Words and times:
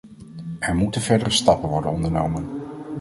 Er 0.59 0.75
moeten 0.75 1.01
verdere 1.01 1.29
stappen 1.29 1.69
worden 1.69 1.91
ondernomen. 1.91 2.49